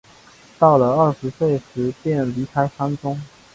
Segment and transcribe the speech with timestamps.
[0.57, 3.21] 到了二十岁时便离开山中。